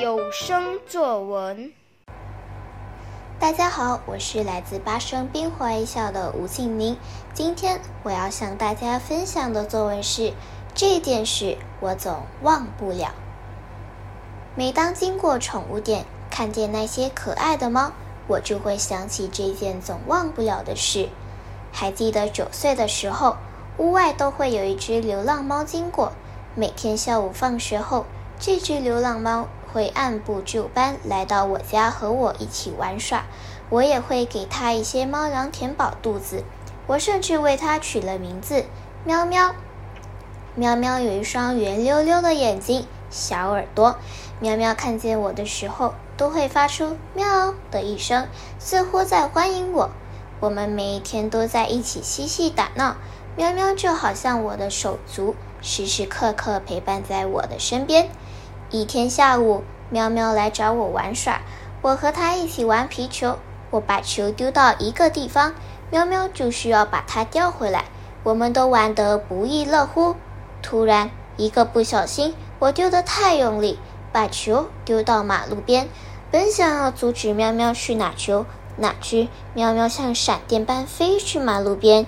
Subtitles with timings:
[0.00, 1.70] 有声作文。
[3.38, 6.96] 大家好，我是来自八声冰华一校的吴庆宁。
[7.34, 10.32] 今天我要向大家分享的作文是：
[10.74, 13.10] 这件事我总忘不了。
[14.54, 17.92] 每当经过宠物店，看见那些可爱的猫，
[18.26, 21.10] 我就会想起这件总忘不了的事。
[21.70, 23.36] 还记得九岁的时候，
[23.76, 26.12] 屋外都会有一只流浪猫经过。
[26.54, 28.06] 每天下午放学后，
[28.38, 33.24] 这只流浪猫会按部就班来到我家和我一起玩耍，
[33.70, 36.44] 我也会给它一些猫粮填饱肚子。
[36.86, 38.66] 我甚至为它取了名字
[39.04, 39.54] “喵喵”。
[40.54, 43.96] 喵喵有一双圆溜溜的眼睛，小耳朵。
[44.40, 49.90] 喵喵看见我的时候，都会发出“喵”的一声，似乎在欢迎我。
[50.40, 52.96] 我们每一天都在一起嬉戏打闹，
[53.36, 55.34] 喵喵就好像我的手足。
[55.60, 58.10] 时时刻刻陪伴在我的身边。
[58.70, 61.40] 一天下午，喵喵来找我玩耍，
[61.80, 63.38] 我和它一起玩皮球。
[63.70, 65.54] 我把球丢到一个地方，
[65.90, 67.86] 喵喵就需要把它叼回来。
[68.22, 70.16] 我们都玩得不亦乐乎。
[70.62, 73.78] 突然，一个不小心，我丢得太用力，
[74.12, 75.88] 把球丢到马路边。
[76.30, 78.44] 本想要阻止喵喵去拿球，
[78.76, 82.06] 哪知喵喵像闪电般飞去马路边。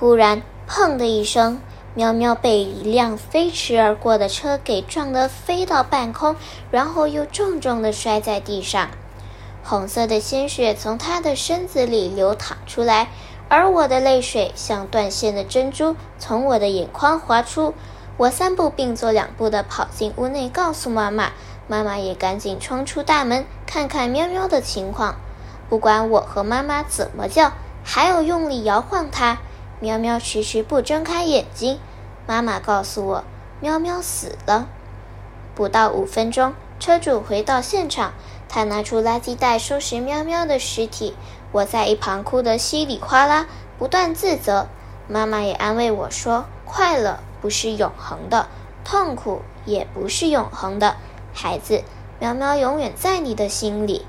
[0.00, 1.60] 忽然，砰的一声。
[1.94, 6.36] 喵喵被一辆飞驰而过的车给撞得飞到半空，
[6.70, 8.90] 然后又重重地摔在地上。
[9.64, 13.08] 红色的鲜血从他的身子里流淌出来，
[13.48, 17.74] 而我的泪水像断线的珍珠从我的眼眶滑出。
[18.18, 21.32] 我三步并作两步地跑进屋内，告诉妈妈。
[21.66, 25.16] 妈妈也赶紧冲出大门，看看喵喵的情况。
[25.68, 29.38] 不管我和妈妈怎么叫，还有用力摇晃它，
[29.80, 31.78] 喵喵迟迟不睁开眼睛。
[32.26, 33.24] 妈妈告诉我，
[33.60, 34.66] 喵喵死了。
[35.54, 38.12] 不到五分钟，车主回到现场，
[38.48, 41.14] 他拿出垃圾袋收拾喵喵的尸体。
[41.52, 43.46] 我在一旁哭得稀里哗啦，
[43.78, 44.66] 不断自责。
[45.06, 48.48] 妈妈也安慰我说：“快乐不是永恒的，
[48.84, 50.96] 痛苦也不是永恒的。
[51.32, 51.82] 孩子，
[52.18, 54.04] 喵喵永远在你的心里。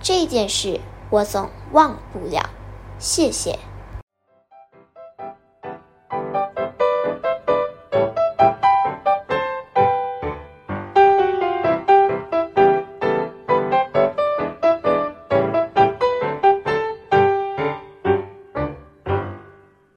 [0.00, 2.48] 这件事我总忘不了。”
[2.98, 3.58] 谢谢。